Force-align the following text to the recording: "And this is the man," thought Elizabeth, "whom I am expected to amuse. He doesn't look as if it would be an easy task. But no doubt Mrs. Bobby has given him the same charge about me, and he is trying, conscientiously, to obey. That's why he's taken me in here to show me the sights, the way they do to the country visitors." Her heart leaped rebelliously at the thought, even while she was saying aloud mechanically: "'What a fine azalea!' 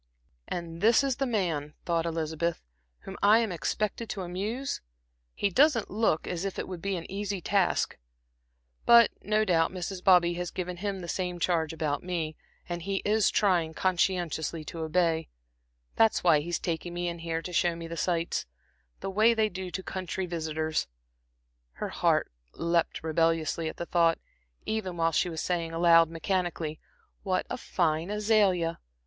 "And 0.47 0.81
this 0.81 1.03
is 1.03 1.17
the 1.17 1.27
man," 1.27 1.75
thought 1.85 2.07
Elizabeth, 2.07 2.63
"whom 3.01 3.17
I 3.21 3.37
am 3.37 3.51
expected 3.51 4.09
to 4.09 4.23
amuse. 4.23 4.81
He 5.35 5.51
doesn't 5.51 5.91
look 5.91 6.25
as 6.25 6.43
if 6.43 6.57
it 6.57 6.67
would 6.67 6.81
be 6.81 6.95
an 6.95 7.05
easy 7.07 7.39
task. 7.39 7.99
But 8.87 9.11
no 9.21 9.45
doubt 9.45 9.71
Mrs. 9.71 10.03
Bobby 10.03 10.33
has 10.33 10.49
given 10.49 10.77
him 10.77 11.01
the 11.01 11.07
same 11.07 11.39
charge 11.39 11.71
about 11.71 12.01
me, 12.01 12.35
and 12.67 12.81
he 12.81 13.03
is 13.05 13.29
trying, 13.29 13.75
conscientiously, 13.75 14.65
to 14.65 14.79
obey. 14.79 15.29
That's 15.97 16.23
why 16.23 16.39
he's 16.39 16.57
taken 16.57 16.95
me 16.95 17.07
in 17.07 17.19
here 17.19 17.43
to 17.43 17.53
show 17.53 17.75
me 17.75 17.85
the 17.87 17.95
sights, 17.95 18.47
the 19.01 19.09
way 19.11 19.35
they 19.35 19.49
do 19.49 19.69
to 19.69 19.83
the 19.83 19.85
country 19.85 20.25
visitors." 20.25 20.87
Her 21.73 21.89
heart 21.89 22.31
leaped 22.55 23.03
rebelliously 23.03 23.69
at 23.69 23.77
the 23.77 23.85
thought, 23.85 24.17
even 24.65 24.97
while 24.97 25.11
she 25.11 25.29
was 25.29 25.41
saying 25.41 25.73
aloud 25.73 26.09
mechanically: 26.09 26.79
"'What 27.21 27.45
a 27.51 27.57
fine 27.59 28.09
azalea!' 28.09 28.79